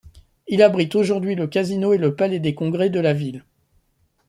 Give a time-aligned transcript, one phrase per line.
[0.47, 3.45] Il abrite aujourd'hui le casino et le palais des Congrès de la ville.